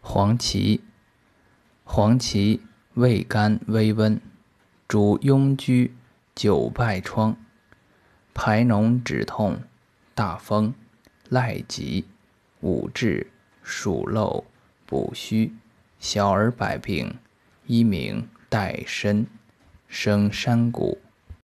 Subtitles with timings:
[0.00, 0.80] 黄芪，
[1.84, 2.60] 黄芪
[2.94, 4.20] 味甘微温，
[4.86, 5.90] 主痈疽、
[6.34, 7.36] 久败疮、
[8.32, 9.62] 排脓止痛、
[10.14, 10.72] 大风、
[11.28, 12.06] 赖疾、
[12.60, 13.26] 五痔、
[13.62, 14.44] 鼠漏、
[14.86, 15.52] 补虚、
[15.98, 17.18] 小儿百病，
[17.66, 19.26] 一名代参，
[19.88, 20.98] 生山谷。